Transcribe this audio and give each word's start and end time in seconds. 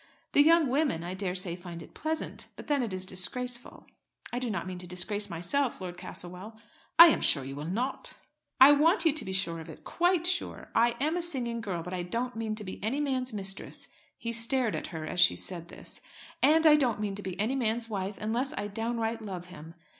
The 0.31 0.41
young 0.41 0.67
women 0.67 1.03
I 1.03 1.13
daresay 1.13 1.55
find 1.55 1.83
it 1.83 1.93
pleasant, 1.93 2.47
but 2.55 2.65
then 2.65 2.81
it 2.81 2.91
is 2.91 3.05
disgraceful. 3.05 3.85
I 4.33 4.39
do 4.39 4.49
not 4.49 4.65
mean 4.65 4.79
to 4.79 4.87
disgrace 4.87 5.29
myself, 5.29 5.79
Lord 5.79 5.95
Castlewell." 5.95 6.57
"I 6.97 7.09
am 7.09 7.21
sure 7.21 7.43
you 7.43 7.55
will 7.55 7.67
not." 7.69 8.15
"I 8.59 8.71
want 8.71 9.05
you 9.05 9.13
to 9.13 9.23
be 9.23 9.31
sure 9.31 9.59
of 9.59 9.69
it, 9.69 9.83
quite 9.83 10.25
sure. 10.25 10.71
I 10.73 10.95
am 10.99 11.15
a 11.17 11.21
singing 11.21 11.61
girl; 11.61 11.83
but 11.83 11.93
I 11.93 12.01
don't 12.01 12.35
mean 12.35 12.55
to 12.55 12.63
be 12.63 12.83
any 12.83 12.99
man's 12.99 13.31
mistress." 13.31 13.89
He 14.17 14.31
stared 14.33 14.73
at 14.73 14.87
her 14.87 15.05
as 15.05 15.19
she 15.19 15.35
said 15.35 15.67
this. 15.67 16.01
"And 16.41 16.65
I 16.65 16.77
don't 16.77 16.99
mean 16.99 17.13
to 17.13 17.21
be 17.21 17.39
any 17.39 17.53
man's 17.55 17.87
wife, 17.87 18.17
unless 18.19 18.53
I 18.53 18.69
downright 18.69 19.21
love 19.21 19.45
him. 19.53 19.75